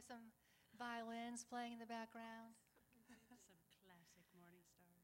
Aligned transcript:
have 0.00 0.16
some 0.16 0.32
violins 0.78 1.44
playing 1.44 1.74
in 1.74 1.78
the 1.78 1.84
background. 1.84 2.56
Some 3.04 3.20
classic 3.84 4.24
Morning 4.40 4.64
Star. 4.72 4.96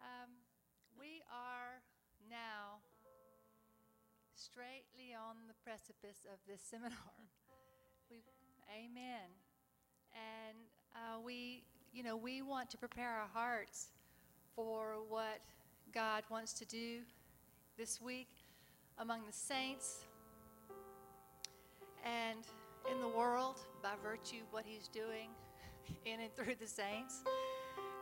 Um, 0.00 0.30
we 0.96 1.20
are 1.28 1.84
now 2.30 2.80
straightly 4.32 5.12
on 5.12 5.36
the 5.48 5.56
precipice 5.60 6.24
of 6.32 6.40
this 6.48 6.62
seminar. 6.64 6.96
We, 8.08 8.22
amen. 8.70 9.26
And 10.14 10.58
uh, 10.94 11.18
we, 11.20 11.64
you 11.92 12.04
know, 12.04 12.16
we 12.16 12.40
want 12.40 12.70
to 12.70 12.76
prepare 12.76 13.10
our 13.10 13.28
hearts 13.34 13.88
for 14.54 14.98
what 15.08 15.40
God 15.92 16.22
wants 16.30 16.52
to 16.52 16.64
do 16.64 17.00
this 17.76 18.00
week 18.00 18.28
among 18.98 19.26
the 19.26 19.32
saints 19.32 20.04
and 22.04 22.46
in 22.90 23.00
the 23.00 23.08
world 23.08 23.58
by 23.86 23.92
virtue 24.02 24.38
of 24.44 24.52
what 24.52 24.64
He's 24.66 24.88
doing 24.88 25.30
in 26.04 26.20
and 26.20 26.34
through 26.34 26.56
the 26.60 26.66
saints. 26.66 27.22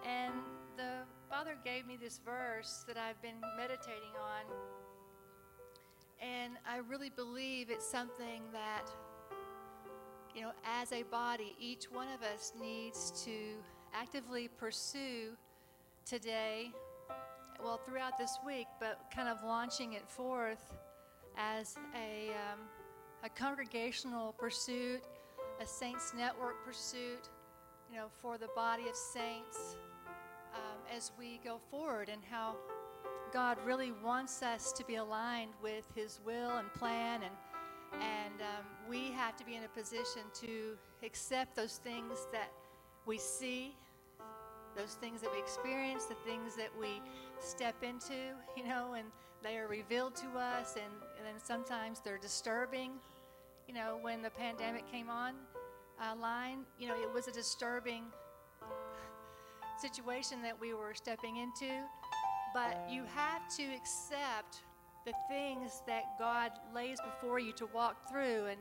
And 0.02 0.32
the 0.78 1.04
Father 1.28 1.56
gave 1.62 1.86
me 1.86 1.98
this 2.00 2.20
verse 2.24 2.86
that 2.88 2.96
I've 2.96 3.20
been 3.20 3.38
meditating 3.58 4.14
on. 4.18 4.56
And 6.22 6.54
I 6.66 6.78
really 6.88 7.10
believe 7.10 7.68
it's 7.68 7.86
something 7.86 8.42
that, 8.52 8.86
you 10.34 10.40
know, 10.40 10.52
as 10.64 10.90
a 10.92 11.02
body, 11.02 11.54
each 11.60 11.84
one 11.92 12.08
of 12.14 12.22
us 12.22 12.54
needs 12.58 13.12
to 13.26 13.32
actively 13.92 14.48
pursue 14.48 15.36
today, 16.06 16.70
well, 17.62 17.78
throughout 17.86 18.16
this 18.16 18.38
week, 18.46 18.68
but 18.80 19.04
kind 19.14 19.28
of 19.28 19.44
launching 19.44 19.92
it 19.92 20.08
forth 20.08 20.72
as 21.36 21.76
a, 21.94 22.30
um, 22.30 22.60
a 23.22 23.28
congregational 23.28 24.32
pursuit, 24.32 25.02
a 25.60 25.66
Saints 25.66 26.12
Network 26.16 26.64
pursuit, 26.64 27.28
you 27.90 27.96
know, 27.96 28.06
for 28.20 28.38
the 28.38 28.48
body 28.54 28.88
of 28.88 28.96
saints 28.96 29.76
um, 30.54 30.78
as 30.94 31.12
we 31.18 31.40
go 31.44 31.58
forward 31.70 32.08
and 32.08 32.20
how 32.28 32.56
God 33.32 33.58
really 33.64 33.92
wants 34.04 34.42
us 34.42 34.72
to 34.72 34.84
be 34.84 34.96
aligned 34.96 35.52
with 35.62 35.84
His 35.94 36.20
will 36.24 36.56
and 36.56 36.72
plan, 36.74 37.22
and 37.22 37.32
and 37.94 38.40
um, 38.40 38.64
we 38.88 39.12
have 39.12 39.36
to 39.36 39.44
be 39.44 39.54
in 39.54 39.64
a 39.64 39.68
position 39.68 40.22
to 40.34 40.76
accept 41.04 41.54
those 41.54 41.76
things 41.76 42.26
that 42.32 42.50
we 43.06 43.18
see, 43.18 43.76
those 44.76 44.94
things 44.94 45.20
that 45.20 45.32
we 45.32 45.38
experience, 45.38 46.06
the 46.06 46.16
things 46.26 46.56
that 46.56 46.70
we 46.78 47.00
step 47.38 47.76
into, 47.82 48.14
you 48.56 48.64
know, 48.64 48.94
and 48.94 49.06
they 49.42 49.58
are 49.58 49.68
revealed 49.68 50.16
to 50.16 50.26
us, 50.38 50.74
and, 50.74 50.92
and 51.18 51.26
then 51.26 51.40
sometimes 51.42 52.00
they're 52.00 52.18
disturbing. 52.18 52.92
You 53.66 53.74
know, 53.74 53.98
when 54.00 54.22
the 54.22 54.30
pandemic 54.30 54.90
came 54.90 55.08
on 55.08 55.34
uh, 56.00 56.14
line, 56.16 56.60
you 56.78 56.88
know, 56.88 56.94
it 56.94 57.12
was 57.12 57.28
a 57.28 57.32
disturbing 57.32 58.04
situation 59.80 60.42
that 60.42 60.58
we 60.60 60.74
were 60.74 60.94
stepping 60.94 61.36
into, 61.36 61.72
but 62.52 62.86
you 62.90 63.04
have 63.14 63.48
to 63.56 63.64
accept 63.74 64.62
the 65.06 65.12
things 65.28 65.82
that 65.86 66.02
God 66.18 66.52
lays 66.74 66.98
before 67.00 67.38
you 67.38 67.52
to 67.54 67.66
walk 67.66 68.08
through, 68.10 68.46
and, 68.46 68.60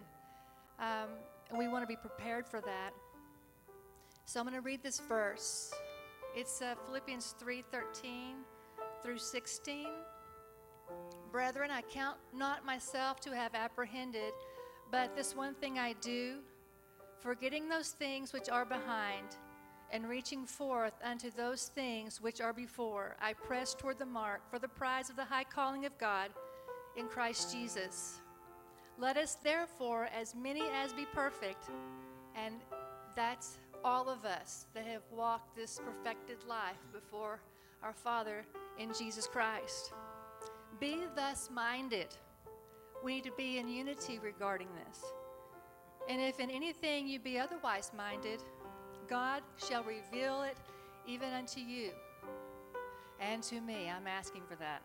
um, 0.80 1.10
and 1.50 1.58
we 1.58 1.68
want 1.68 1.84
to 1.84 1.88
be 1.88 1.96
prepared 1.96 2.48
for 2.48 2.62
that. 2.62 2.92
So 4.26 4.40
I'm 4.40 4.46
going 4.46 4.56
to 4.56 4.62
read 4.62 4.82
this 4.84 5.00
verse. 5.00 5.72
It's 6.36 6.62
uh, 6.62 6.76
Philippians 6.86 7.36
3:13 7.44 8.36
through 9.02 9.18
16. 9.18 9.88
Brethren, 11.32 11.72
I 11.72 11.82
count 11.82 12.18
not 12.34 12.66
myself 12.66 13.20
to 13.22 13.36
have 13.36 13.54
apprehended, 13.54 14.34
but 14.92 15.16
this 15.16 15.36
one 15.36 15.56
thing 15.56 15.80
I 15.80 15.94
do, 16.02 16.38
forgetting 17.20 17.70
those 17.70 17.90
things 17.90 18.34
which 18.34 18.50
are 18.50 18.66
behind 18.66 19.38
and 19.92 20.08
reaching 20.08 20.46
forth 20.46 20.94
unto 21.04 21.30
those 21.32 21.68
things 21.76 22.22
which 22.22 22.42
are 22.42 22.54
before, 22.54 23.16
I 23.22 23.34
press 23.34 23.74
toward 23.74 24.00
the 24.00 24.06
mark 24.06 24.42
for 24.50 24.60
the 24.60 24.68
prize 24.68 25.10
of 25.10 25.16
the 25.16 25.24
high 25.24 25.44
calling 25.44 25.86
of 25.86 25.98
God 25.98 26.32
in 26.98 27.08
Christ 27.08 27.52
Jesus. 27.54 28.22
Let 28.98 29.18
us 29.18 29.38
therefore, 29.44 30.10
as 30.16 30.36
many 30.36 30.64
as 30.74 30.94
be 30.94 31.06
perfect, 31.14 31.70
and 32.36 32.56
that's 33.16 33.58
all 33.84 34.10
of 34.10 34.26
us 34.26 34.66
that 34.74 34.86
have 34.86 35.04
walked 35.12 35.56
this 35.56 35.80
perfected 35.80 36.38
life 36.48 36.78
before 36.94 37.40
our 37.82 37.94
Father 37.94 38.46
in 38.80 38.94
Jesus 38.98 39.28
Christ. 39.28 39.94
Be 40.80 41.02
thus 41.16 41.50
minded. 41.54 42.08
We 43.04 43.16
need 43.16 43.26
to 43.26 43.32
be 43.38 43.58
in 43.58 43.68
unity 43.68 44.20
regarding 44.20 44.70
this. 44.88 45.04
And 46.08 46.22
if 46.22 46.40
in 46.40 46.50
anything 46.50 47.08
you 47.08 47.20
be 47.20 47.38
otherwise 47.38 47.92
minded, 47.96 48.42
God 49.10 49.42
shall 49.58 49.84
reveal 49.84 50.44
it 50.44 50.58
even 51.06 51.34
unto 51.34 51.60
you 51.60 51.92
and 53.20 53.44
to 53.44 53.60
me. 53.62 53.90
I'm 53.90 54.08
asking 54.08 54.44
for 54.48 54.56
that. 54.56 54.82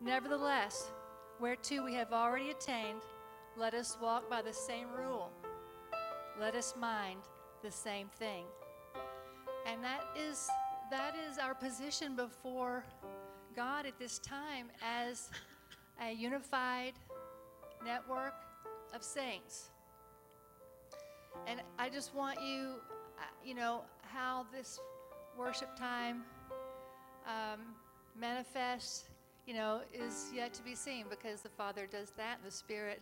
Nevertheless, 0.00 0.90
whereto 1.40 1.84
we 1.84 1.94
have 1.94 2.12
already 2.12 2.50
attained, 2.50 3.00
let 3.56 3.74
us 3.74 3.96
walk 4.00 4.28
by 4.30 4.42
the 4.42 4.52
same 4.52 4.88
rule. 4.96 5.30
Let 6.40 6.54
us 6.54 6.74
mind 6.78 7.20
the 7.62 7.70
same 7.70 8.08
thing. 8.18 8.44
And 9.66 9.82
that 9.82 10.04
is 10.16 10.48
that 10.90 11.14
is 11.28 11.36
our 11.36 11.54
position 11.54 12.16
before 12.16 12.84
God 13.54 13.84
at 13.84 13.98
this 13.98 14.18
time 14.18 14.70
as 14.82 15.30
a 16.00 16.12
unified 16.12 16.94
network 17.84 18.34
of 18.94 19.02
saints. 19.02 19.70
And 21.46 21.60
I 21.78 21.88
just 21.88 22.14
want 22.14 22.40
you 22.42 22.76
you 23.44 23.54
know, 23.54 23.82
how 24.02 24.46
this 24.52 24.80
worship 25.36 25.76
time 25.76 26.22
um, 27.26 27.60
manifests, 28.18 29.04
you 29.46 29.54
know, 29.54 29.80
is 29.92 30.30
yet 30.34 30.52
to 30.54 30.62
be 30.62 30.74
seen 30.74 31.06
because 31.08 31.40
the 31.40 31.48
Father 31.48 31.86
does 31.86 32.12
that 32.16 32.38
the 32.44 32.50
Spirit, 32.50 33.00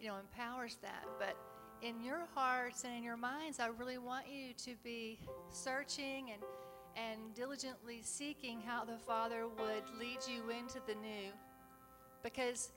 you 0.00 0.08
know, 0.08 0.16
empowers 0.18 0.78
that. 0.82 1.04
But 1.18 1.36
in 1.82 2.02
your 2.02 2.26
hearts 2.34 2.84
and 2.84 2.94
in 2.94 3.02
your 3.02 3.16
minds, 3.16 3.60
I 3.60 3.68
really 3.68 3.98
want 3.98 4.26
you 4.28 4.52
to 4.64 4.74
be 4.82 5.18
searching 5.50 6.30
and 6.32 6.42
and 6.96 7.32
diligently 7.36 8.00
seeking 8.02 8.60
how 8.60 8.84
the 8.84 8.98
Father 8.98 9.46
would 9.46 9.84
lead 10.00 10.18
you 10.26 10.50
into 10.50 10.80
the 10.88 10.94
new. 10.94 11.30
Because 12.24 12.72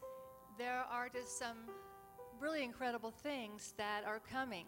there 0.61 0.85
are 0.91 1.09
just 1.09 1.39
some 1.39 1.57
really 2.39 2.63
incredible 2.63 3.09
things 3.09 3.73
that 3.77 4.03
are 4.05 4.21
coming. 4.31 4.65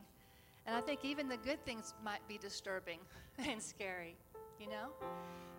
And 0.65 0.75
I 0.75 0.81
think 0.81 1.05
even 1.05 1.27
the 1.29 1.37
good 1.37 1.63
things 1.65 1.93
might 2.03 2.27
be 2.27 2.39
disturbing 2.39 2.97
and 3.37 3.61
scary, 3.61 4.15
you 4.59 4.67
know? 4.67 4.87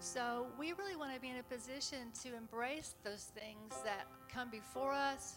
So 0.00 0.48
we 0.58 0.72
really 0.72 0.96
want 0.96 1.14
to 1.14 1.20
be 1.20 1.28
in 1.28 1.36
a 1.36 1.42
position 1.44 2.10
to 2.24 2.36
embrace 2.36 2.96
those 3.04 3.30
things 3.38 3.80
that 3.84 4.06
come 4.28 4.50
before 4.50 4.92
us. 4.92 5.36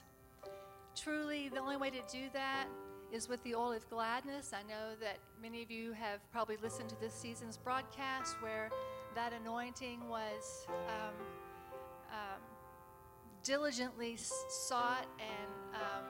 Truly, 0.95 1.49
the 1.49 1.59
only 1.59 1.77
way 1.77 1.91
to 1.91 2.01
do 2.11 2.25
that 2.33 2.65
is 3.11 3.29
with 3.29 3.43
the 3.43 3.53
oil 3.53 3.73
of 3.73 3.87
gladness. 3.91 4.51
I 4.51 4.63
know 4.63 4.95
that 4.99 5.19
many 5.39 5.61
of 5.61 5.69
you 5.69 5.93
have 5.93 6.19
probably 6.31 6.57
listened 6.63 6.89
to 6.89 6.99
this 6.99 7.13
season's 7.13 7.55
broadcast 7.55 8.35
where 8.41 8.71
that 9.13 9.31
anointing 9.31 10.09
was 10.09 10.65
um, 10.87 11.13
diligently 13.47 14.17
sought 14.49 15.07
and 15.19 15.49
um, 15.73 16.03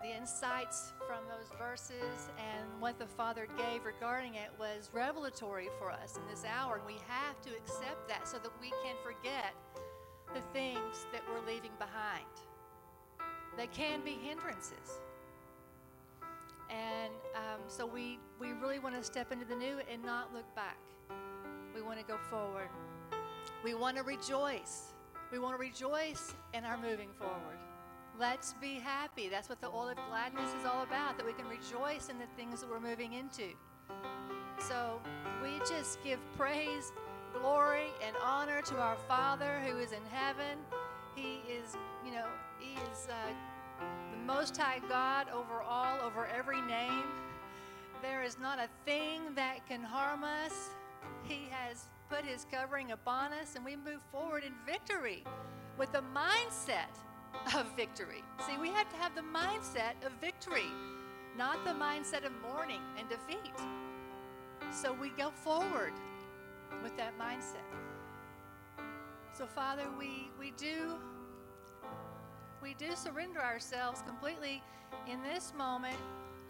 the 0.00 0.16
insights 0.16 0.94
from 1.06 1.18
those 1.28 1.50
verses 1.58 2.30
and 2.38 2.80
what 2.80 2.98
the 2.98 3.06
Father 3.06 3.46
gave 3.58 3.84
regarding 3.84 4.34
it 4.34 4.48
was 4.58 4.88
revelatory 4.94 5.68
for 5.78 5.90
us 5.90 6.16
in 6.16 6.22
this 6.30 6.42
hour. 6.44 6.76
And 6.76 6.86
we 6.86 6.98
have 7.06 7.38
to 7.42 7.50
accept 7.50 8.08
that 8.08 8.26
so 8.26 8.38
that 8.38 8.50
we 8.62 8.70
can 8.82 8.96
forget 9.04 9.52
the 10.34 10.40
things 10.54 11.06
that 11.12 11.20
we're 11.28 11.46
leaving 11.46 11.72
behind. 11.78 12.24
They 13.58 13.66
can 13.66 14.00
be 14.02 14.12
hindrances. 14.12 15.00
And 16.70 17.12
um, 17.34 17.60
so 17.68 17.84
we, 17.84 18.18
we 18.40 18.52
really 18.52 18.78
want 18.78 18.94
to 18.96 19.04
step 19.04 19.32
into 19.32 19.44
the 19.44 19.54
new 19.54 19.80
and 19.92 20.02
not 20.02 20.32
look 20.32 20.52
back. 20.54 20.78
We 21.74 21.82
want 21.82 21.98
to 21.98 22.04
go 22.06 22.16
forward. 22.30 22.70
We 23.62 23.74
want 23.74 23.98
to 23.98 24.02
rejoice. 24.02 24.94
We 25.32 25.38
want 25.38 25.54
to 25.54 25.58
rejoice 25.58 26.34
in 26.54 26.64
our 26.64 26.76
moving 26.76 27.08
forward. 27.18 27.58
Let's 28.18 28.54
be 28.54 28.74
happy. 28.74 29.28
That's 29.28 29.48
what 29.48 29.60
the 29.60 29.68
oil 29.68 29.88
of 29.88 29.96
gladness 30.08 30.50
is 30.58 30.64
all 30.64 30.82
about, 30.82 31.18
that 31.18 31.26
we 31.26 31.32
can 31.32 31.46
rejoice 31.48 32.08
in 32.08 32.18
the 32.18 32.26
things 32.36 32.60
that 32.60 32.70
we're 32.70 32.80
moving 32.80 33.12
into. 33.12 33.48
So 34.58 35.00
we 35.42 35.58
just 35.68 36.02
give 36.02 36.18
praise, 36.38 36.92
glory, 37.38 37.88
and 38.06 38.16
honor 38.22 38.62
to 38.62 38.76
our 38.76 38.96
Father 39.08 39.60
who 39.66 39.78
is 39.78 39.92
in 39.92 40.04
heaven. 40.10 40.58
He 41.14 41.40
is, 41.50 41.76
you 42.04 42.12
know, 42.12 42.26
He 42.58 42.74
is 42.92 43.08
uh, 43.10 43.84
the 44.12 44.18
Most 44.24 44.56
High 44.56 44.80
God 44.88 45.26
over 45.34 45.60
all, 45.60 46.00
over 46.00 46.26
every 46.26 46.62
name. 46.62 47.04
There 48.00 48.22
is 48.22 48.38
not 48.38 48.58
a 48.58 48.68
thing 48.84 49.22
that 49.34 49.66
can 49.66 49.82
harm 49.82 50.24
us. 50.24 50.70
He 51.24 51.48
has 51.50 51.86
put 52.08 52.24
His 52.24 52.46
covering 52.50 52.92
upon 52.92 53.32
us, 53.32 53.56
and 53.56 53.64
we 53.64 53.76
move 53.76 54.00
forward 54.12 54.44
in 54.44 54.52
victory 54.64 55.24
with 55.78 55.92
the 55.92 56.02
mindset 56.14 56.94
of 57.54 57.66
victory. 57.76 58.22
See, 58.46 58.56
we 58.58 58.70
have 58.70 58.88
to 58.90 58.96
have 58.96 59.14
the 59.14 59.22
mindset 59.22 60.04
of 60.04 60.12
victory, 60.20 60.70
not 61.36 61.64
the 61.64 61.72
mindset 61.72 62.24
of 62.24 62.32
mourning 62.42 62.80
and 62.98 63.08
defeat. 63.08 63.52
So 64.70 64.92
we 64.92 65.10
go 65.10 65.30
forward 65.30 65.92
with 66.82 66.96
that 66.96 67.18
mindset. 67.18 67.66
So 69.32 69.46
Father, 69.46 69.84
we, 69.98 70.30
we 70.38 70.52
do 70.52 70.96
we 72.62 72.74
do 72.74 72.96
surrender 72.96 73.40
ourselves 73.40 74.02
completely 74.06 74.62
in 75.06 75.22
this 75.22 75.52
moment 75.56 75.96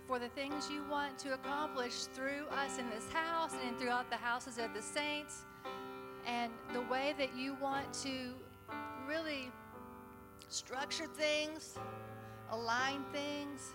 for 0.07 0.19
the 0.21 0.29
things 0.29 0.71
you 0.71 0.85
want 0.89 1.19
to 1.19 1.35
accomplish 1.35 2.05
through 2.15 2.47
us 2.53 2.79
in 2.79 2.89
this 2.91 3.11
house 3.13 3.53
and 3.67 3.79
throughout 3.79 4.09
the 4.09 4.17
houses 4.17 4.59
of 4.59 4.73
the 4.73 4.83
saints 4.83 5.45
and 6.27 6.53
the 6.73 6.81
way 6.83 7.15
that 7.19 7.37
you 7.37 7.57
want 7.61 7.93
to 7.93 8.33
really 9.09 9.51
structure 10.49 11.07
things, 11.07 11.77
align 12.51 13.05
things, 13.13 13.75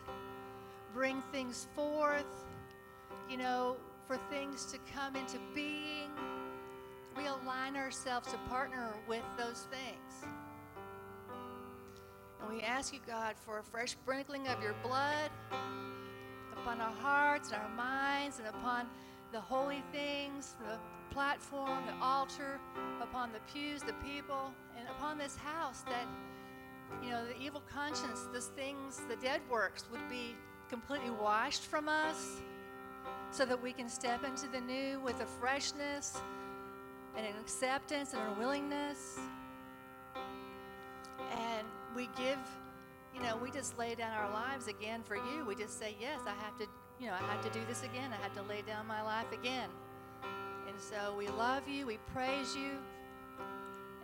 bring 0.93 1.21
things 1.33 1.67
forth, 1.75 2.45
you 3.29 3.37
know, 3.37 3.75
for 4.07 4.17
things 4.29 4.65
to 4.65 4.77
come 4.93 5.15
into 5.15 5.37
being. 5.53 6.09
We 7.17 7.27
align 7.27 7.75
ourselves 7.75 8.31
to 8.31 8.37
partner 8.49 8.93
with 9.07 9.23
those 9.37 9.67
things. 9.69 10.31
And 12.41 12.55
we 12.55 12.61
ask 12.61 12.93
you, 12.93 12.99
God, 13.05 13.35
for 13.37 13.59
a 13.59 13.63
fresh 13.63 13.91
sprinkling 13.91 14.47
of 14.47 14.63
your 14.63 14.75
blood 14.81 15.29
upon 16.61 16.79
our 16.79 16.93
hearts 17.01 17.51
and 17.51 17.61
our 17.61 17.69
minds 17.69 18.39
and 18.39 18.47
upon 18.47 18.85
the 19.31 19.39
holy 19.39 19.83
things, 19.91 20.55
the 20.59 20.77
platform, 21.13 21.83
the 21.87 22.05
altar, 22.05 22.59
upon 23.01 23.31
the 23.31 23.39
pews, 23.51 23.81
the 23.81 23.93
people, 24.05 24.53
and 24.77 24.87
upon 24.89 25.17
this 25.17 25.35
house 25.35 25.81
that, 25.81 26.05
you 27.03 27.09
know, 27.09 27.25
the 27.25 27.39
evil 27.41 27.63
conscience, 27.71 28.27
those 28.33 28.51
things, 28.55 29.01
the 29.09 29.15
dead 29.15 29.41
works 29.49 29.85
would 29.91 30.07
be 30.09 30.35
completely 30.69 31.09
washed 31.09 31.63
from 31.63 31.89
us 31.89 32.41
so 33.31 33.45
that 33.45 33.61
we 33.61 33.73
can 33.73 33.89
step 33.89 34.23
into 34.23 34.47
the 34.47 34.61
new 34.61 34.99
with 34.99 35.19
a 35.21 35.25
freshness 35.25 36.21
and 37.17 37.25
an 37.25 37.33
acceptance 37.41 38.13
and 38.13 38.21
a 38.21 38.39
willingness. 38.39 39.19
We 43.41 43.49
just 43.51 43.77
lay 43.77 43.95
down 43.95 44.11
our 44.11 44.31
lives 44.31 44.67
again 44.67 45.01
for 45.03 45.15
you. 45.15 45.43
We 45.47 45.55
just 45.55 45.79
say, 45.79 45.95
yes, 45.99 46.19
I 46.27 46.33
have 46.43 46.57
to, 46.59 46.67
you 46.99 47.07
know, 47.07 47.13
I 47.13 47.23
have 47.33 47.41
to 47.41 47.49
do 47.49 47.65
this 47.67 47.83
again. 47.83 48.11
I 48.13 48.21
have 48.21 48.33
to 48.35 48.43
lay 48.43 48.61
down 48.61 48.85
my 48.87 49.01
life 49.01 49.31
again. 49.31 49.69
And 50.67 50.79
so 50.79 51.15
we 51.17 51.27
love 51.27 51.67
you, 51.67 51.85
we 51.87 51.97
praise 52.13 52.55
you, 52.55 52.77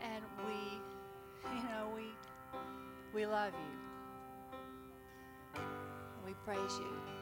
and 0.01 0.23
we, 0.45 1.51
you 1.55 1.63
know, 1.63 1.89
we 1.95 2.03
we 3.13 3.25
love 3.25 3.53
you. 5.55 5.61
We 6.25 6.33
praise 6.45 6.77
you. 6.79 7.16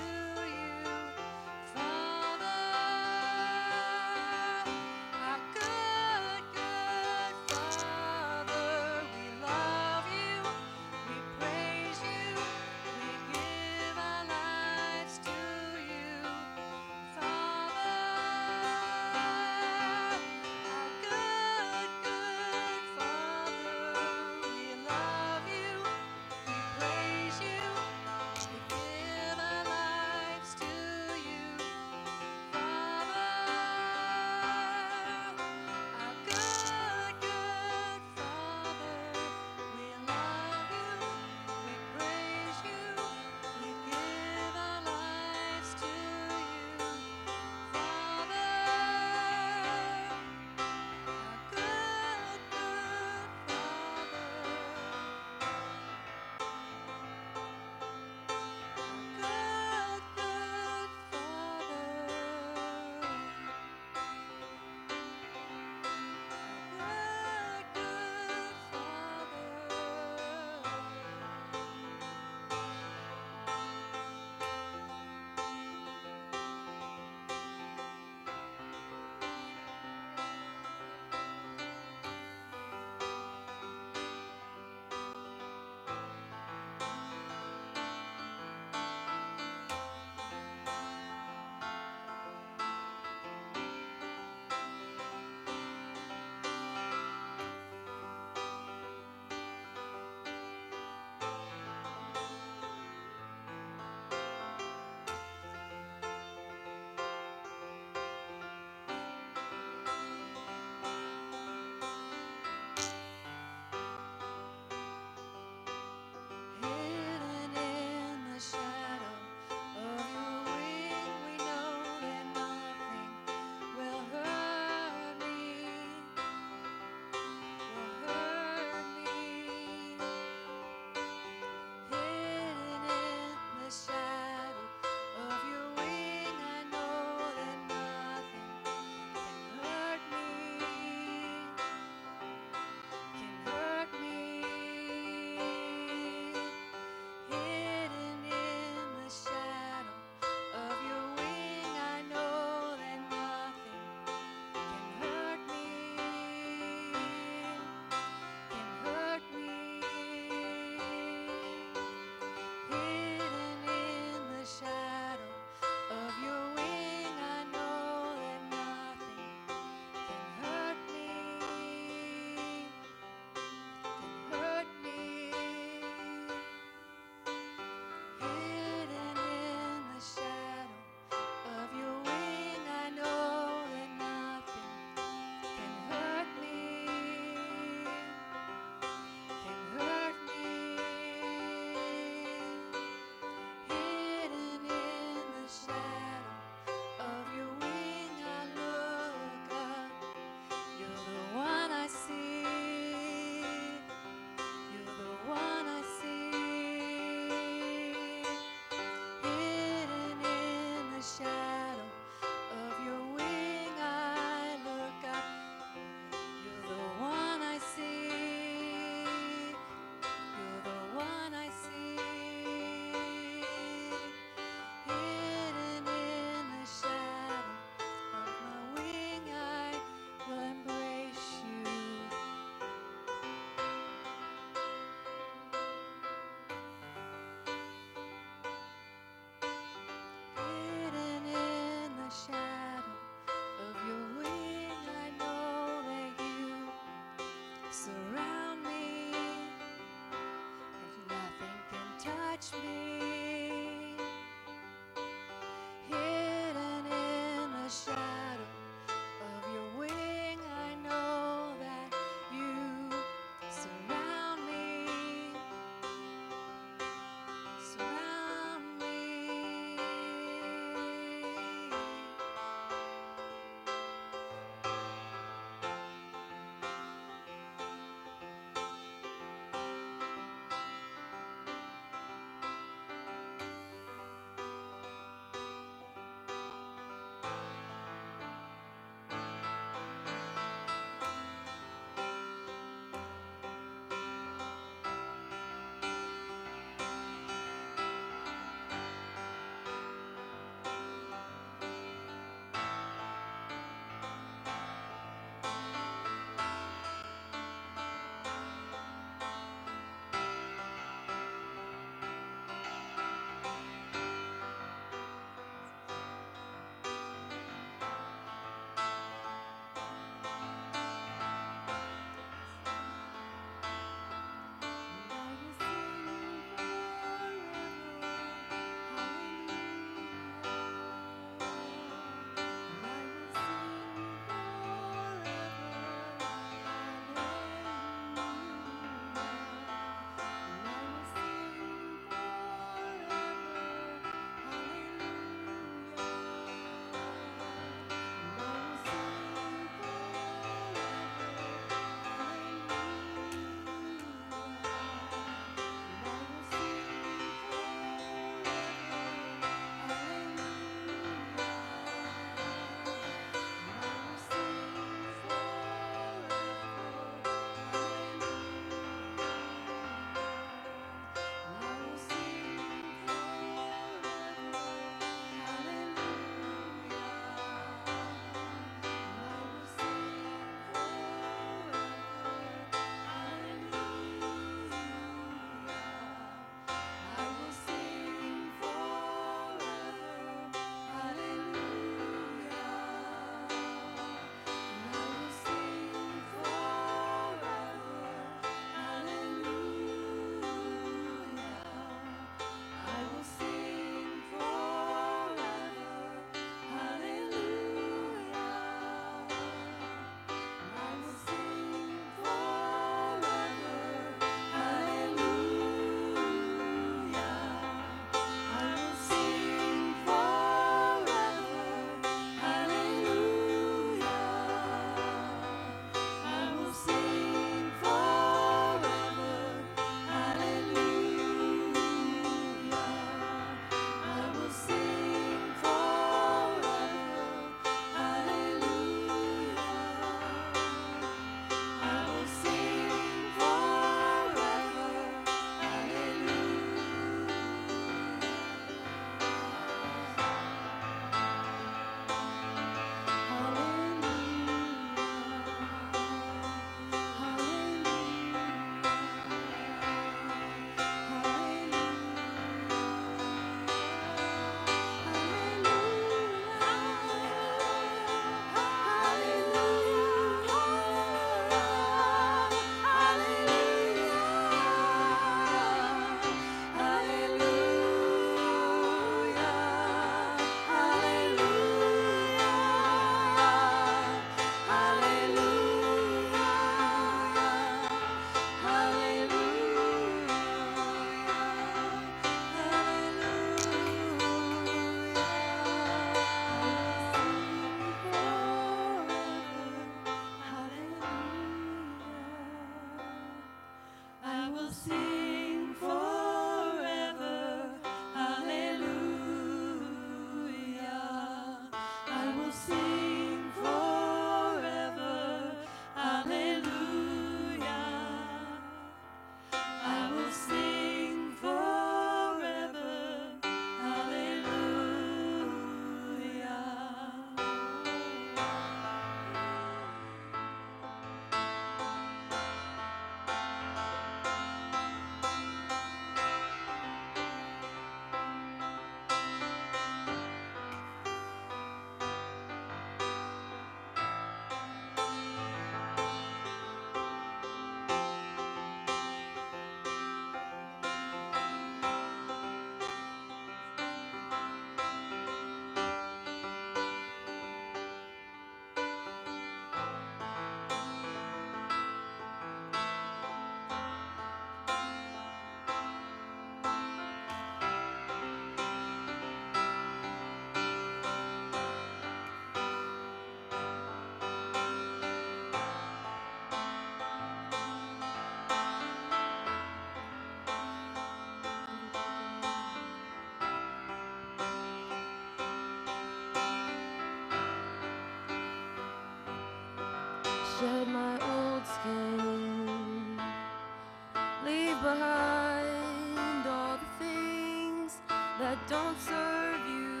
Don't 598.72 598.98
serve 599.00 599.60
you, 599.68 600.00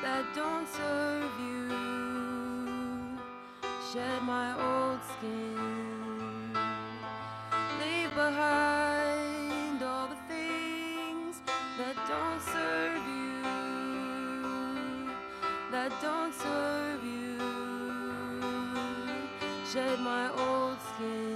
that 0.00 0.24
don't 0.32 0.68
serve 0.68 1.32
you. 1.40 1.68
Shed 3.92 4.22
my 4.22 4.54
old 4.54 5.00
skin, 5.12 6.52
leave 7.80 8.14
behind 8.14 9.82
all 9.82 10.06
the 10.06 10.20
things 10.28 11.40
that 11.78 11.96
don't 12.06 12.42
serve 12.54 13.02
you, 13.18 13.42
that 15.72 15.90
don't 16.00 16.32
serve 16.32 17.02
you. 17.02 17.38
Shed 19.72 19.98
my 19.98 20.30
old 20.30 20.78
skin, 20.94 21.35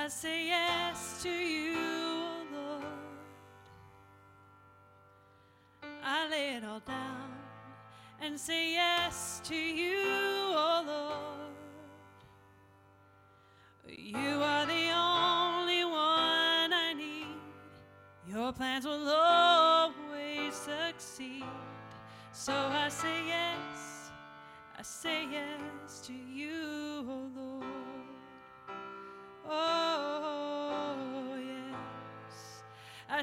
I 0.00 0.06
say 0.06 0.46
yes 0.46 1.20
to 1.24 1.28
you, 1.28 1.74
oh 1.76 2.46
Lord. 2.54 2.84
I 6.04 6.28
lay 6.30 6.54
it 6.54 6.64
all 6.64 6.78
down 6.78 7.32
and 8.20 8.38
say 8.38 8.74
yes 8.74 9.40
to 9.44 9.56
you, 9.56 9.98
oh 10.06 10.84
Lord. 10.86 11.56
You 13.98 14.40
are 14.40 14.66
the 14.66 14.86
only 14.94 15.84
one 15.84 16.72
I 16.72 16.94
need. 16.96 17.26
Your 18.28 18.52
plans 18.52 18.84
will 18.84 19.08
always 19.08 20.54
succeed. 20.54 21.42
So 22.30 22.52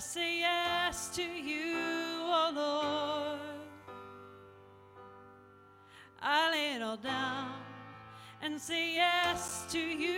say 0.05 0.39
yes 0.39 1.09
to 1.15 1.23
you, 1.23 1.73
oh 2.21 2.51
Lord. 2.55 3.39
I 6.21 6.51
lay 6.51 6.75
it 6.75 6.81
all 6.83 6.97
down 6.97 7.51
and 8.41 8.61
say 8.61 8.93
yes 8.93 9.65
to 9.71 9.79
you, 9.79 10.15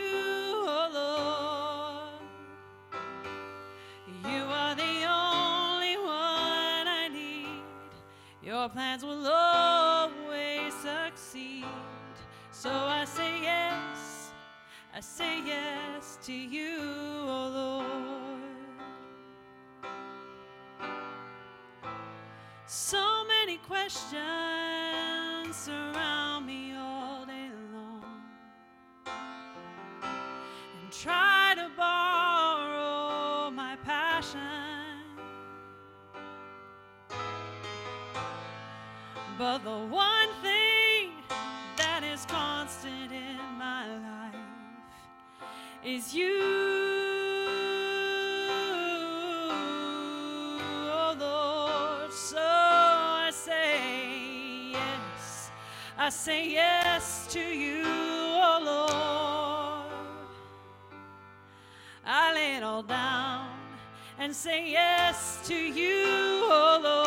oh 0.68 0.90
Lord. 0.94 2.22
You 4.26 4.44
are 4.44 4.76
the 4.76 5.06
only 5.08 5.98
one 5.98 6.88
I 7.02 7.10
need. 7.12 7.64
Your 8.44 8.68
plans 8.68 9.04
will 9.06 9.26
always 9.26 10.74
succeed. 10.74 11.66
So 12.52 12.70
I 12.70 13.06
say 13.06 13.42
yes, 13.42 14.32
I 14.94 15.00
say 15.00 15.42
yes 15.46 16.18
to 16.24 16.34
you, 16.34 16.57
So 22.70 23.24
many 23.26 23.56
questions 23.60 24.20
surround 25.56 26.46
me 26.46 26.74
all 26.76 27.26
day 27.26 27.50
long 27.74 28.04
and 30.82 30.92
try 30.92 31.54
to 31.56 31.70
borrow 31.78 33.50
my 33.52 33.78
passion. 33.86 34.42
But 39.38 39.60
the 39.60 39.86
one 39.88 40.28
thing 40.42 41.12
that 41.78 42.04
is 42.04 42.26
constant 42.26 43.14
in 43.14 43.38
my 43.58 43.88
life 43.88 44.36
is 45.86 46.14
you. 46.14 46.67
I 56.08 56.10
say 56.10 56.52
yes 56.52 57.28
to 57.32 57.42
you, 57.42 57.84
oh 57.86 58.62
Lord. 58.64 59.92
I 62.06 62.34
lay 62.34 62.56
it 62.56 62.64
all 62.64 62.82
down 62.82 63.50
and 64.18 64.34
say 64.34 64.72
yes 64.72 65.46
to 65.50 65.54
you, 65.54 66.06
oh 66.48 66.80
Lord. 66.82 67.07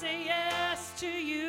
Say 0.00 0.24
yes 0.24 0.98
to 0.98 1.06
you, 1.06 1.39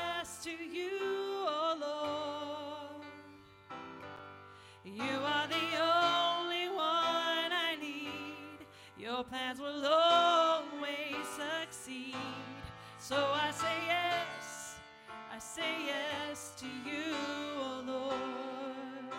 yes 0.00 0.42
to 0.44 0.50
you, 0.50 0.90
oh 1.46 1.76
Lord. 1.80 3.04
You 4.84 5.14
are 5.34 5.46
the 5.48 5.68
only 5.80 6.68
one 6.68 7.50
I 7.68 7.76
need. 7.80 8.66
Your 8.98 9.24
plans 9.24 9.60
will 9.60 9.84
always 9.86 11.26
succeed. 11.36 12.14
So 12.98 13.16
I 13.16 13.50
say 13.50 13.76
yes, 13.86 14.76
I 15.34 15.38
say 15.38 15.72
yes 15.86 16.52
to 16.58 16.66
you, 16.66 17.14
oh 17.58 17.82
Lord. 17.86 19.14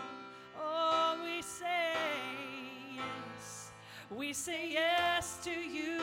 Oh, 0.59 1.19
we 1.23 1.41
say 1.41 1.93
yes. 2.95 3.71
We 4.09 4.33
say 4.33 4.69
yes 4.71 5.37
to 5.43 5.51
you, 5.51 5.99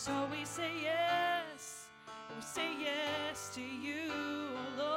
So 0.00 0.12
we 0.32 0.46
say 0.46 0.70
yes, 0.82 1.88
we 2.34 2.40
say 2.40 2.70
yes 2.80 3.50
to 3.54 3.60
you, 3.60 4.08
Lord. 4.78 4.88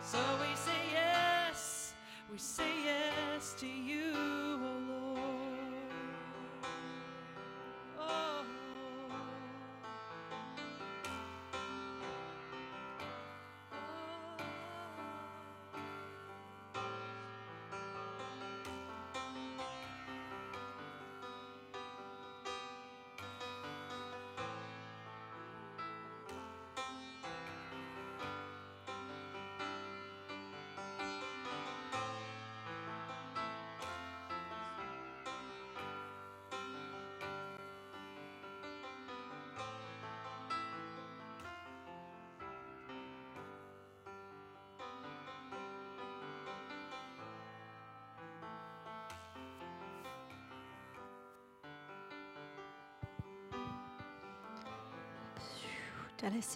So 0.00 0.18
we 0.40 0.56
say 0.56 0.80
yes, 0.90 1.92
we 2.32 2.38
say 2.38 2.72
yes 2.86 3.54
to 3.58 3.66
you, 3.66 4.14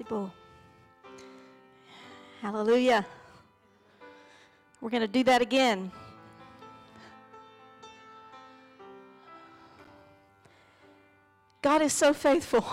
Beau. 0.08 0.30
Hallelujah. 2.40 3.04
We're 4.80 4.88
going 4.88 5.02
to 5.02 5.08
do 5.08 5.22
that 5.24 5.42
again. 5.42 5.92
God 11.60 11.82
is 11.82 11.92
so 11.92 12.14
faithful. 12.14 12.64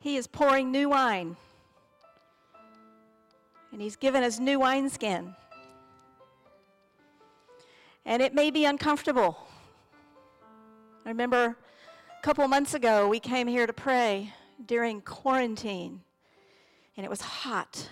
He 0.00 0.16
is 0.16 0.26
pouring 0.26 0.70
new 0.70 0.88
wine. 0.90 1.36
And 3.72 3.82
He's 3.82 3.96
given 3.96 4.22
us 4.22 4.38
new 4.38 4.60
wineskin. 4.60 5.34
And 8.06 8.22
it 8.22 8.32
may 8.32 8.50
be 8.50 8.64
uncomfortable. 8.64 9.47
I 11.08 11.10
remember 11.10 11.56
a 12.18 12.22
couple 12.22 12.46
months 12.48 12.74
ago, 12.74 13.08
we 13.08 13.18
came 13.18 13.48
here 13.48 13.66
to 13.66 13.72
pray 13.72 14.34
during 14.66 15.00
quarantine, 15.00 16.02
and 16.98 17.06
it 17.06 17.08
was 17.08 17.22
hot, 17.22 17.88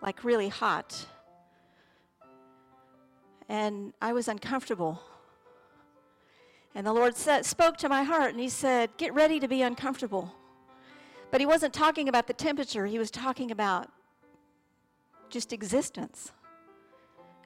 like 0.00 0.24
really 0.24 0.48
hot. 0.48 1.04
And 3.46 3.92
I 4.00 4.14
was 4.14 4.26
uncomfortable. 4.26 5.02
And 6.74 6.86
the 6.86 6.94
Lord 6.94 7.14
said, 7.14 7.44
spoke 7.44 7.76
to 7.76 7.90
my 7.90 8.04
heart, 8.04 8.30
and 8.30 8.40
He 8.40 8.48
said, 8.48 8.96
Get 8.96 9.12
ready 9.12 9.38
to 9.38 9.46
be 9.46 9.60
uncomfortable. 9.60 10.34
But 11.30 11.42
He 11.42 11.46
wasn't 11.46 11.74
talking 11.74 12.08
about 12.08 12.26
the 12.26 12.32
temperature, 12.32 12.86
He 12.86 12.98
was 12.98 13.10
talking 13.10 13.50
about 13.50 13.90
just 15.28 15.52
existence, 15.52 16.32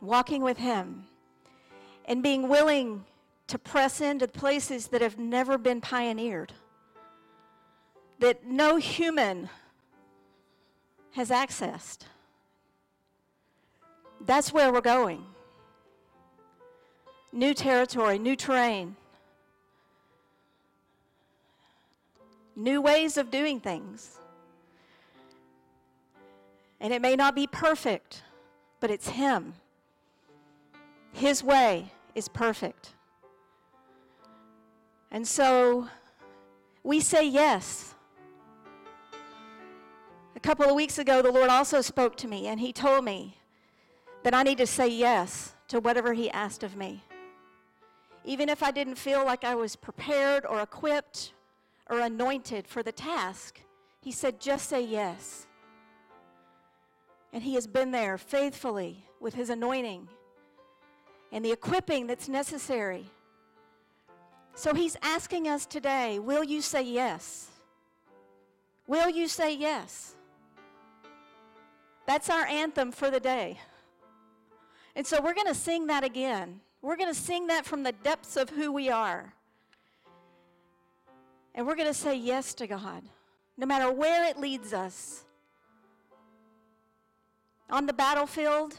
walking 0.00 0.40
with 0.40 0.58
Him, 0.58 1.06
and 2.04 2.22
being 2.22 2.48
willing 2.48 3.06
to 3.48 3.58
press 3.58 4.00
into 4.00 4.26
places 4.26 4.88
that 4.88 5.00
have 5.00 5.18
never 5.18 5.56
been 5.56 5.80
pioneered, 5.80 6.52
that 8.18 8.44
no 8.46 8.76
human 8.76 9.48
has 11.12 11.30
accessed. 11.30 12.00
That's 14.20 14.52
where 14.52 14.72
we're 14.72 14.80
going. 14.80 15.24
New 17.32 17.54
territory, 17.54 18.18
new 18.18 18.34
terrain, 18.34 18.96
new 22.56 22.80
ways 22.80 23.16
of 23.16 23.30
doing 23.30 23.60
things. 23.60 24.18
And 26.80 26.92
it 26.92 27.00
may 27.00 27.14
not 27.14 27.34
be 27.34 27.46
perfect, 27.46 28.22
but 28.80 28.90
it's 28.90 29.08
Him. 29.08 29.54
His 31.12 31.42
way 31.42 31.92
is 32.14 32.28
perfect. 32.28 32.95
And 35.10 35.26
so 35.26 35.88
we 36.82 37.00
say 37.00 37.26
yes. 37.26 37.94
A 40.34 40.40
couple 40.40 40.66
of 40.66 40.74
weeks 40.74 40.98
ago, 40.98 41.22
the 41.22 41.32
Lord 41.32 41.48
also 41.48 41.80
spoke 41.80 42.16
to 42.18 42.28
me, 42.28 42.46
and 42.46 42.60
He 42.60 42.72
told 42.72 43.04
me 43.04 43.38
that 44.22 44.34
I 44.34 44.42
need 44.42 44.58
to 44.58 44.66
say 44.66 44.88
yes 44.88 45.54
to 45.68 45.80
whatever 45.80 46.12
He 46.12 46.30
asked 46.30 46.62
of 46.62 46.76
me. 46.76 47.02
Even 48.24 48.48
if 48.48 48.62
I 48.62 48.70
didn't 48.70 48.96
feel 48.96 49.24
like 49.24 49.44
I 49.44 49.54
was 49.54 49.76
prepared 49.76 50.44
or 50.44 50.60
equipped 50.60 51.32
or 51.88 52.00
anointed 52.00 52.66
for 52.66 52.82
the 52.82 52.92
task, 52.92 53.60
He 54.00 54.12
said, 54.12 54.40
just 54.40 54.68
say 54.68 54.82
yes. 54.82 55.46
And 57.32 57.42
He 57.42 57.54
has 57.54 57.66
been 57.66 57.90
there 57.90 58.18
faithfully 58.18 59.04
with 59.20 59.34
His 59.34 59.50
anointing 59.50 60.08
and 61.32 61.44
the 61.44 61.52
equipping 61.52 62.06
that's 62.06 62.28
necessary. 62.28 63.06
So 64.56 64.72
He's 64.72 64.96
asking 65.02 65.46
us 65.46 65.66
today 65.66 66.18
will 66.18 66.42
you 66.42 66.62
say 66.62 66.82
yes? 66.82 67.50
Will 68.88 69.10
you 69.10 69.28
say 69.28 69.54
yes? 69.54 70.14
That's 72.06 72.30
our 72.30 72.46
anthem 72.46 72.90
for 72.90 73.10
the 73.10 73.20
day. 73.20 73.58
And 74.94 75.06
so 75.06 75.20
we're 75.20 75.34
going 75.34 75.48
to 75.48 75.54
sing 75.54 75.88
that 75.88 76.04
again. 76.04 76.60
We're 76.80 76.96
going 76.96 77.12
to 77.12 77.20
sing 77.20 77.48
that 77.48 77.66
from 77.66 77.82
the 77.82 77.92
depths 77.92 78.36
of 78.36 78.48
who 78.48 78.72
we 78.72 78.88
are. 78.88 79.34
And 81.54 81.66
we're 81.66 81.74
going 81.74 81.88
to 81.88 81.94
say 81.94 82.16
yes 82.16 82.54
to 82.54 82.66
God, 82.66 83.02
no 83.58 83.66
matter 83.66 83.92
where 83.92 84.24
it 84.24 84.38
leads 84.38 84.72
us. 84.72 85.24
On 87.68 87.84
the 87.86 87.92
battlefield, 87.92 88.78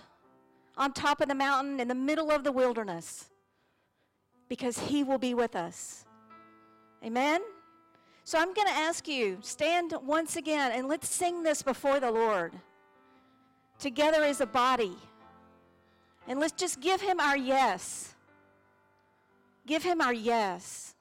on 0.77 0.93
top 0.93 1.21
of 1.21 1.27
the 1.27 1.35
mountain, 1.35 1.79
in 1.79 1.87
the 1.87 1.95
middle 1.95 2.31
of 2.31 2.43
the 2.43 2.51
wilderness, 2.51 3.29
because 4.49 4.77
He 4.77 5.03
will 5.03 5.17
be 5.17 5.33
with 5.33 5.55
us. 5.55 6.05
Amen? 7.03 7.41
So 8.23 8.37
I'm 8.37 8.53
going 8.53 8.67
to 8.67 8.73
ask 8.73 9.07
you, 9.07 9.37
stand 9.41 9.93
once 10.03 10.35
again 10.35 10.73
and 10.73 10.87
let's 10.87 11.07
sing 11.07 11.43
this 11.43 11.61
before 11.61 11.99
the 11.99 12.11
Lord 12.11 12.53
together 13.79 14.23
as 14.23 14.41
a 14.41 14.45
body. 14.45 14.97
And 16.27 16.39
let's 16.39 16.53
just 16.53 16.81
give 16.81 16.99
him 16.99 17.19
our 17.19 17.37
yes. 17.37 18.13
Give 19.65 19.81
him 19.81 20.01
our 20.01 20.13
yes. 20.13 20.93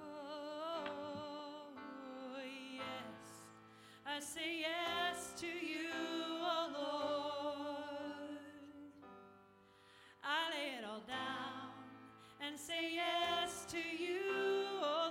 Oh, 0.00 1.68
yes. 2.74 2.82
I 4.06 4.20
say 4.20 4.60
yes 4.60 5.32
to 5.40 5.46
you, 5.46 5.85
I 10.28 10.50
lay 10.50 10.78
it 10.78 10.84
all 10.84 11.02
down 11.06 11.70
and 12.40 12.58
say 12.58 12.94
yes 12.94 13.64
to 13.70 13.78
you, 13.78 14.18
oh 14.82 15.05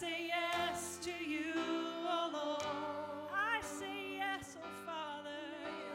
say 0.00 0.28
yes 0.28 0.98
to 1.02 1.10
you, 1.10 1.52
oh 2.08 2.30
Lord. 2.32 3.30
I 3.34 3.60
say 3.60 4.16
yes, 4.16 4.56
oh 4.56 4.66
Father. 4.86 5.28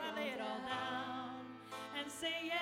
I 0.06 0.16
lay 0.16 0.28
it 0.28 0.40
all 0.40 0.60
down 0.60 1.42
and 2.00 2.12
say 2.12 2.36
yes 2.46 2.55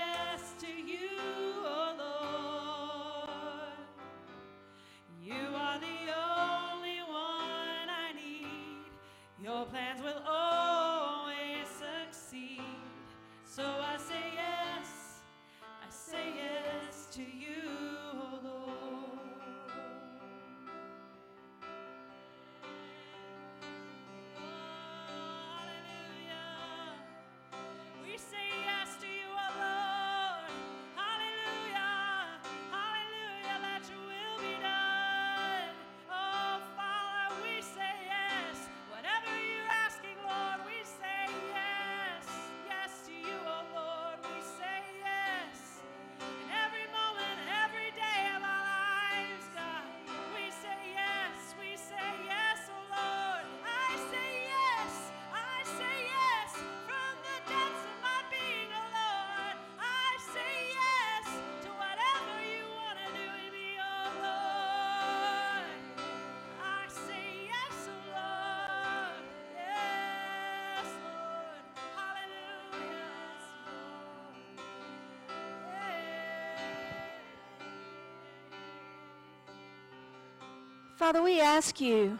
Father, 80.96 81.24
we 81.24 81.42
ask 81.42 81.82
you 81.82 82.20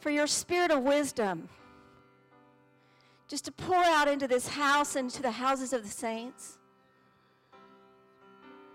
for 0.00 0.10
your 0.10 0.26
spirit 0.26 0.70
of 0.70 0.82
wisdom 0.82 1.48
just 3.28 3.44
to 3.44 3.52
pour 3.52 3.82
out 3.82 4.08
into 4.08 4.26
this 4.26 4.48
house 4.48 4.96
and 4.96 5.08
to 5.10 5.22
the 5.22 5.30
houses 5.30 5.72
of 5.72 5.82
the 5.82 5.88
saints. 5.88 6.58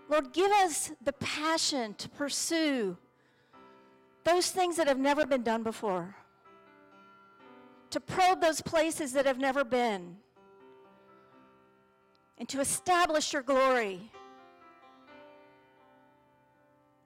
Lord, 0.09 0.33
give 0.33 0.51
us 0.51 0.91
the 1.03 1.13
passion 1.13 1.93
to 1.95 2.09
pursue 2.09 2.97
those 4.23 4.49
things 4.49 4.75
that 4.77 4.87
have 4.87 4.97
never 4.97 5.25
been 5.25 5.43
done 5.43 5.61
before, 5.61 6.15
to 7.91 7.99
probe 7.99 8.41
those 8.41 8.61
places 8.61 9.13
that 9.13 9.25
have 9.25 9.37
never 9.37 9.63
been, 9.63 10.17
and 12.37 12.47
to 12.49 12.59
establish 12.59 13.33
your 13.33 13.43
glory. 13.43 14.11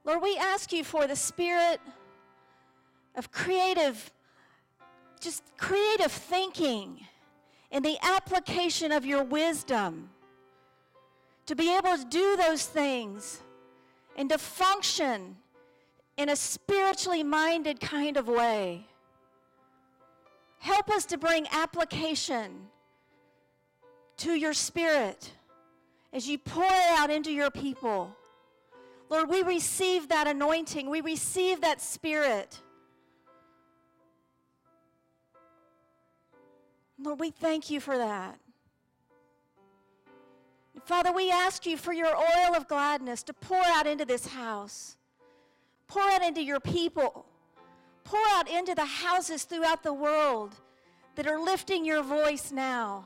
Lord, 0.05 0.21
we 0.21 0.37
ask 0.37 0.73
you 0.73 0.83
for 0.83 1.07
the 1.07 1.15
spirit 1.15 1.79
of 3.15 3.31
creative, 3.31 4.11
just 5.19 5.43
creative 5.57 6.11
thinking 6.11 6.99
and 7.71 7.83
the 7.83 7.97
application 8.03 8.91
of 8.91 9.05
your 9.05 9.23
wisdom 9.23 10.09
to 11.45 11.55
be 11.55 11.75
able 11.75 11.97
to 11.97 12.05
do 12.05 12.35
those 12.37 12.65
things 12.65 13.41
and 14.15 14.29
to 14.29 14.37
function 14.37 15.37
in 16.17 16.29
a 16.29 16.35
spiritually 16.35 17.23
minded 17.23 17.79
kind 17.79 18.17
of 18.17 18.27
way. 18.27 18.85
Help 20.59 20.89
us 20.89 21.05
to 21.05 21.17
bring 21.17 21.47
application 21.51 22.67
to 24.17 24.33
your 24.33 24.53
spirit 24.53 25.31
as 26.13 26.27
you 26.27 26.37
pour 26.37 26.63
it 26.63 26.99
out 26.99 27.09
into 27.09 27.31
your 27.31 27.49
people. 27.49 28.15
Lord, 29.13 29.29
we 29.29 29.43
receive 29.43 30.09
that 30.09 30.25
anointing. 30.25 30.89
We 30.89 30.99
receive 30.99 31.61
that 31.61 31.79
spirit. 31.79 32.59
Lord, 36.97 37.19
we 37.19 37.29
thank 37.29 37.69
you 37.69 37.79
for 37.79 37.95
that. 37.95 38.39
Father, 40.85 41.13
we 41.13 41.29
ask 41.29 41.67
you 41.67 41.77
for 41.77 41.93
your 41.93 42.07
oil 42.07 42.55
of 42.55 42.67
gladness 42.67 43.21
to 43.23 43.33
pour 43.33 43.63
out 43.63 43.85
into 43.85 44.03
this 44.03 44.25
house, 44.25 44.97
pour 45.87 46.01
out 46.01 46.23
into 46.23 46.41
your 46.41 46.59
people, 46.59 47.27
pour 48.03 48.19
out 48.31 48.49
into 48.49 48.73
the 48.73 48.83
houses 48.83 49.43
throughout 49.43 49.83
the 49.83 49.93
world 49.93 50.55
that 51.13 51.27
are 51.27 51.39
lifting 51.39 51.85
your 51.85 52.01
voice 52.01 52.51
now. 52.51 53.05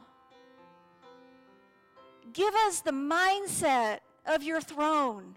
Give 2.31 2.55
us 2.65 2.79
the 2.79 2.91
mindset 2.91 3.99
of 4.25 4.41
your 4.41 4.61
throne, 4.61 5.35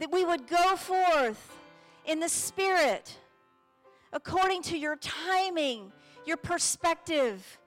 that 0.00 0.10
we 0.10 0.24
would 0.24 0.48
go 0.48 0.76
forth 0.76 1.58
in 2.06 2.20
the 2.20 2.28
Spirit 2.28 3.16
according 4.12 4.62
to 4.62 4.76
your 4.76 4.96
timing, 4.96 5.92
your 6.26 6.38
perspective. 6.38 7.58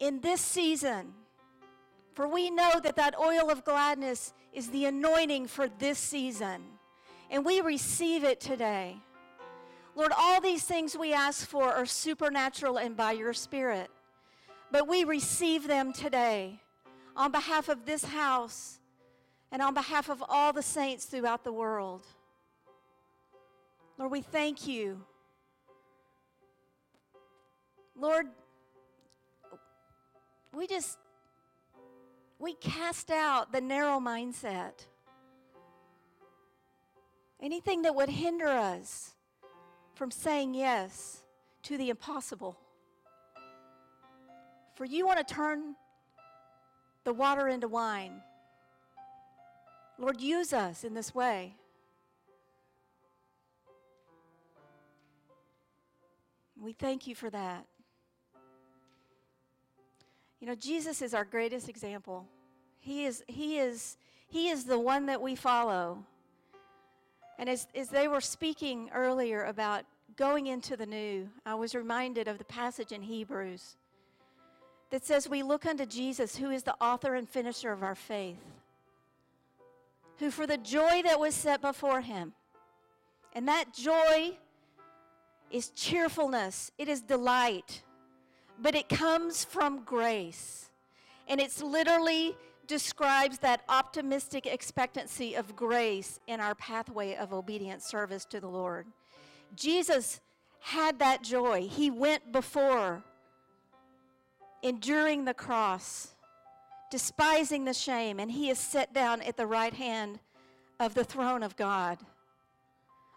In 0.00 0.20
this 0.20 0.40
season, 0.40 1.14
for 2.14 2.28
we 2.28 2.50
know 2.50 2.80
that 2.82 2.96
that 2.96 3.18
oil 3.18 3.48
of 3.48 3.64
gladness 3.64 4.34
is 4.52 4.68
the 4.70 4.84
anointing 4.86 5.46
for 5.46 5.68
this 5.68 5.98
season, 5.98 6.62
and 7.30 7.44
we 7.44 7.60
receive 7.60 8.24
it 8.24 8.40
today. 8.40 8.96
Lord, 9.94 10.12
all 10.14 10.40
these 10.40 10.64
things 10.64 10.98
we 10.98 11.14
ask 11.14 11.48
for 11.48 11.72
are 11.72 11.86
supernatural 11.86 12.76
and 12.76 12.96
by 12.96 13.12
your 13.12 13.32
Spirit, 13.32 13.88
but 14.70 14.88
we 14.88 15.04
receive 15.04 15.66
them 15.68 15.92
today 15.92 16.60
on 17.16 17.32
behalf 17.32 17.68
of 17.68 17.86
this 17.86 18.04
house 18.04 18.78
and 19.50 19.62
on 19.62 19.72
behalf 19.72 20.10
of 20.10 20.22
all 20.28 20.52
the 20.52 20.62
saints 20.62 21.06
throughout 21.06 21.44
the 21.44 21.52
world. 21.52 22.06
Lord, 23.98 24.12
we 24.12 24.20
thank 24.20 24.68
you. 24.68 25.02
Lord, 27.98 28.26
we 30.54 30.66
just, 30.66 30.98
we 32.38 32.54
cast 32.54 33.10
out 33.10 33.52
the 33.52 33.60
narrow 33.60 33.98
mindset. 33.98 34.86
Anything 37.40 37.82
that 37.82 37.94
would 37.94 38.10
hinder 38.10 38.48
us 38.48 39.14
from 39.94 40.10
saying 40.10 40.54
yes 40.54 41.22
to 41.62 41.78
the 41.78 41.88
impossible. 41.88 42.58
For 44.74 44.84
you 44.84 45.06
want 45.06 45.26
to 45.26 45.34
turn 45.34 45.74
the 47.06 47.14
water 47.14 47.46
into 47.46 47.68
wine. 47.68 48.20
Lord, 49.96 50.20
use 50.20 50.52
us 50.52 50.82
in 50.82 50.92
this 50.92 51.14
way. 51.14 51.54
We 56.60 56.72
thank 56.72 57.06
you 57.06 57.14
for 57.14 57.30
that. 57.30 57.64
You 60.40 60.48
know, 60.48 60.56
Jesus 60.56 61.00
is 61.00 61.14
our 61.14 61.24
greatest 61.24 61.68
example. 61.68 62.26
He 62.80 63.04
is, 63.04 63.22
he 63.28 63.58
is, 63.58 63.96
he 64.26 64.48
is 64.48 64.64
the 64.64 64.78
one 64.78 65.06
that 65.06 65.22
we 65.22 65.36
follow. 65.36 66.04
And 67.38 67.48
as, 67.48 67.68
as 67.72 67.88
they 67.88 68.08
were 68.08 68.20
speaking 68.20 68.90
earlier 68.92 69.44
about 69.44 69.84
going 70.16 70.48
into 70.48 70.76
the 70.76 70.86
new, 70.86 71.28
I 71.44 71.54
was 71.54 71.72
reminded 71.72 72.26
of 72.26 72.38
the 72.38 72.44
passage 72.44 72.90
in 72.90 73.02
Hebrews 73.02 73.76
that 74.90 75.04
says, 75.04 75.28
We 75.28 75.42
look 75.42 75.66
unto 75.66 75.86
Jesus, 75.86 76.36
who 76.36 76.50
is 76.50 76.62
the 76.62 76.74
author 76.80 77.14
and 77.14 77.28
finisher 77.28 77.72
of 77.72 77.82
our 77.82 77.94
faith, 77.94 78.42
who 80.18 80.30
for 80.30 80.46
the 80.46 80.58
joy 80.58 81.02
that 81.04 81.18
was 81.18 81.34
set 81.34 81.60
before 81.60 82.00
him, 82.00 82.32
and 83.32 83.48
that 83.48 83.74
joy 83.74 84.36
is 85.50 85.70
cheerfulness, 85.70 86.70
it 86.78 86.88
is 86.88 87.00
delight, 87.00 87.82
but 88.60 88.74
it 88.74 88.88
comes 88.88 89.44
from 89.44 89.84
grace. 89.84 90.70
And 91.28 91.40
it's 91.40 91.62
literally 91.62 92.36
describes 92.66 93.38
that 93.38 93.62
optimistic 93.68 94.46
expectancy 94.46 95.34
of 95.34 95.54
grace 95.54 96.18
in 96.26 96.40
our 96.40 96.54
pathway 96.54 97.14
of 97.14 97.32
obedient 97.32 97.82
service 97.82 98.24
to 98.26 98.40
the 98.40 98.48
Lord. 98.48 98.86
Jesus 99.54 100.20
had 100.60 100.98
that 100.98 101.22
joy. 101.22 101.68
He 101.68 101.90
went 101.90 102.32
before, 102.32 103.02
enduring 104.66 105.24
the 105.24 105.34
cross, 105.34 106.14
despising 106.90 107.64
the 107.64 107.74
shame, 107.74 108.18
and 108.18 108.30
he 108.30 108.50
is 108.50 108.58
set 108.58 108.92
down 108.92 109.22
at 109.22 109.36
the 109.36 109.46
right 109.46 109.74
hand 109.74 110.18
of 110.80 110.94
the 110.94 111.04
throne 111.04 111.42
of 111.42 111.56
God. 111.56 111.98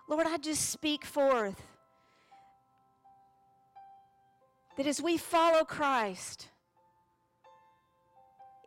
Lord, 0.08 0.28
I 0.28 0.38
just 0.38 0.70
speak 0.70 1.06
forth 1.06 1.62
that 4.78 4.88
as 4.88 5.02
we 5.02 5.18
follow 5.18 5.64
Christ, 5.64 6.48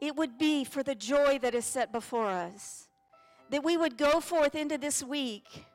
it 0.00 0.16
would 0.16 0.36
be 0.36 0.64
for 0.64 0.82
the 0.82 0.94
joy 0.94 1.38
that 1.40 1.54
is 1.54 1.64
set 1.64 1.92
before 1.92 2.28
us. 2.28 2.88
That 3.50 3.62
we 3.62 3.76
would 3.76 3.96
go 3.96 4.20
forth 4.20 4.54
into 4.54 4.78
this 4.78 5.02
week 5.02 5.66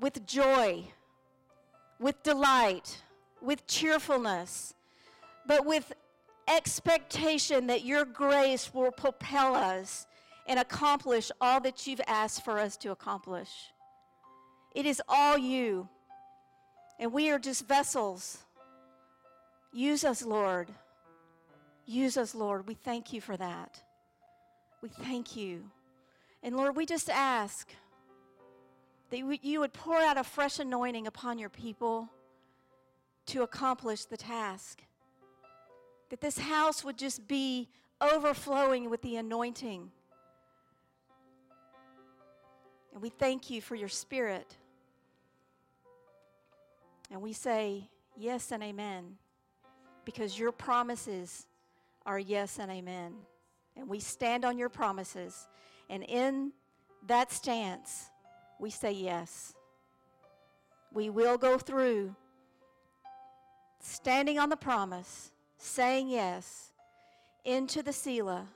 with 0.00 0.26
joy, 0.26 0.84
with 1.98 2.22
delight, 2.22 3.02
with 3.40 3.66
cheerfulness, 3.66 4.74
but 5.50 5.66
with 5.66 5.92
expectation 6.46 7.66
that 7.66 7.84
your 7.84 8.04
grace 8.04 8.72
will 8.72 8.92
propel 8.92 9.56
us 9.56 10.06
and 10.46 10.60
accomplish 10.60 11.32
all 11.40 11.60
that 11.60 11.88
you've 11.88 12.00
asked 12.06 12.44
for 12.44 12.60
us 12.60 12.76
to 12.76 12.92
accomplish. 12.92 13.50
It 14.76 14.86
is 14.86 15.02
all 15.08 15.36
you, 15.36 15.88
and 17.00 17.12
we 17.12 17.30
are 17.30 17.38
just 17.40 17.66
vessels 17.66 18.44
Use 19.72 20.04
us, 20.04 20.24
Lord. 20.24 20.68
Use 21.84 22.16
us, 22.16 22.32
Lord. 22.32 22.68
We 22.68 22.74
thank 22.74 23.12
you 23.12 23.20
for 23.20 23.36
that. 23.36 23.82
We 24.82 24.88
thank 24.88 25.36
you. 25.36 25.64
And 26.44 26.56
Lord, 26.56 26.76
we 26.76 26.86
just 26.86 27.10
ask 27.10 27.68
that 29.10 29.44
you 29.44 29.60
would 29.60 29.72
pour 29.72 29.98
out 29.98 30.16
a 30.16 30.24
fresh 30.24 30.60
anointing 30.60 31.08
upon 31.08 31.38
your 31.38 31.48
people 31.48 32.08
to 33.26 33.42
accomplish 33.42 34.04
the 34.04 34.16
task. 34.16 34.82
That 36.10 36.20
this 36.20 36.38
house 36.38 36.84
would 36.84 36.98
just 36.98 37.26
be 37.26 37.68
overflowing 38.00 38.90
with 38.90 39.02
the 39.02 39.16
anointing. 39.16 39.90
And 42.92 43.02
we 43.02 43.08
thank 43.08 43.50
you 43.50 43.60
for 43.60 43.74
your 43.74 43.88
spirit. 43.88 44.56
And 47.10 47.22
we 47.22 47.32
say 47.32 47.88
yes 48.16 48.52
and 48.52 48.62
amen 48.62 49.16
because 50.04 50.38
your 50.38 50.52
promises 50.52 51.46
are 52.06 52.18
yes 52.18 52.58
and 52.58 52.70
amen. 52.70 53.14
And 53.76 53.88
we 53.88 54.00
stand 54.00 54.44
on 54.44 54.58
your 54.58 54.68
promises. 54.68 55.48
And 55.88 56.04
in 56.04 56.52
that 57.06 57.32
stance, 57.32 58.10
we 58.58 58.70
say 58.70 58.92
yes. 58.92 59.54
We 60.92 61.10
will 61.10 61.38
go 61.38 61.58
through 61.58 62.14
standing 63.80 64.38
on 64.38 64.48
the 64.48 64.56
promise, 64.56 65.30
saying 65.60 66.08
yes, 66.08 66.72
into 67.44 67.82
the 67.82 67.92
Selah, 67.92 68.48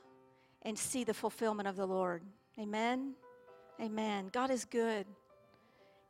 and 0.63 0.77
see 0.77 1.03
the 1.03 1.13
fulfillment 1.13 1.69
of 1.69 1.75
the 1.75 1.85
Lord. 1.85 2.23
Amen. 2.59 3.13
Amen. 3.79 4.29
God 4.33 4.49
is 4.49 4.65
good. 4.65 5.05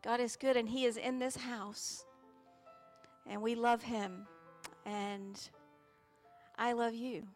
God 0.04 0.22
is 0.22 0.38
good, 0.38 0.56
and 0.56 0.70
He 0.70 0.86
is 0.86 0.96
in 0.96 1.20
this 1.20 1.36
house. 1.36 2.06
And 3.28 3.42
we 3.42 3.56
love 3.56 3.84
Him. 3.84 4.26
And 4.86 5.36
I 6.58 6.72
love 6.72 6.94
you. 6.94 7.28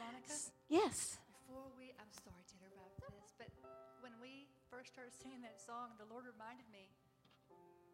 Monica? 0.00 0.34
Yes. 0.68 1.20
Before 1.46 1.70
we, 1.78 1.94
I'm 2.02 2.10
sorry 2.10 2.42
to 2.48 2.54
interrupt 2.58 2.98
this, 3.14 3.30
but 3.38 3.48
when 4.00 4.12
we 4.20 4.48
first 4.72 4.90
started 4.90 5.14
singing 5.14 5.42
that 5.42 5.60
song, 5.60 5.94
the 6.02 6.08
Lord 6.10 6.24
reminded 6.26 6.66
me 6.72 6.90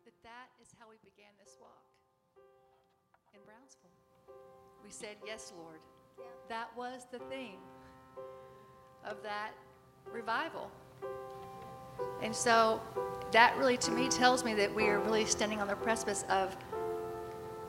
that 0.07 0.17
that 0.23 0.49
is 0.63 0.73
how 0.79 0.89
we 0.89 0.97
began 1.05 1.35
this 1.43 1.59
walk 1.61 1.85
in 3.35 3.43
Brownsville. 3.45 4.06
We 4.85 4.91
said, 4.91 5.17
Yes, 5.27 5.53
Lord. 5.57 5.81
Yeah. 6.19 6.25
That 6.49 6.69
was 6.77 7.07
the 7.11 7.19
theme 7.19 7.59
of 9.05 9.23
that 9.23 9.53
revival. 10.13 10.71
And 12.23 12.35
so 12.35 12.81
that 13.33 13.57
really, 13.57 13.77
to 13.79 13.91
me, 13.91 14.09
tells 14.09 14.45
me 14.45 14.55
that 14.55 14.75
we 14.75 14.87
are 14.89 14.99
really 15.01 15.25
standing 15.25 15.61
on 15.61 15.69
the 15.69 15.77
precipice 15.77 16.25
of 16.29 16.57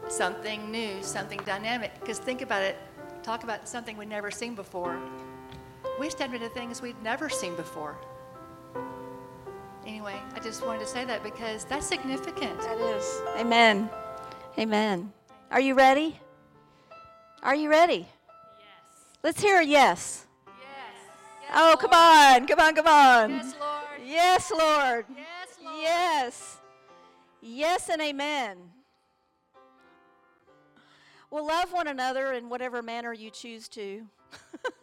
something 0.07 0.71
new, 0.71 1.01
something 1.01 1.39
dynamic. 1.45 1.93
Because 1.99 2.19
think 2.19 2.41
about 2.41 2.61
it, 2.61 2.77
talk 3.23 3.43
about 3.43 3.67
something 3.67 3.97
we've 3.97 4.07
never 4.07 4.31
seen 4.31 4.55
before. 4.55 4.99
We 5.99 6.09
stepped 6.09 6.33
into 6.33 6.49
things 6.49 6.81
we'd 6.81 7.01
never 7.01 7.29
seen 7.29 7.55
before. 7.55 7.97
Anyway, 9.85 10.15
I 10.35 10.39
just 10.39 10.65
wanted 10.65 10.79
to 10.79 10.85
say 10.85 11.05
that 11.05 11.23
because 11.23 11.63
that's 11.65 11.87
significant. 11.87 12.59
That 12.61 12.77
is. 12.77 13.21
Amen. 13.37 13.89
Amen. 14.57 15.11
Are 15.49 15.61
you 15.61 15.75
ready? 15.75 16.19
Are 17.43 17.55
you 17.55 17.69
ready? 17.69 18.07
Yes. 18.57 19.05
Let's 19.23 19.41
hear 19.41 19.59
a 19.59 19.65
yes. 19.65 20.25
Yes. 20.45 20.55
yes 21.41 21.51
Oh, 21.53 21.65
Lord. 21.67 21.79
come 21.79 21.93
on. 21.93 22.47
Come 22.47 22.59
on, 22.59 22.75
come 22.75 22.87
on. 22.87 23.29
Yes, 23.31 23.55
Lord. 23.59 24.01
Yes, 24.05 24.51
Lord. 24.51 25.05
Yes, 25.15 25.57
Lord. 25.63 25.77
Yes. 25.81 26.57
Yes 27.41 27.89
and 27.89 28.01
amen. 28.01 28.57
Well, 31.29 31.45
love 31.45 31.73
one 31.73 31.87
another 31.87 32.31
in 32.33 32.49
whatever 32.49 32.81
manner 32.81 33.13
you 33.13 33.29
choose 33.29 33.67
to. 33.69 34.07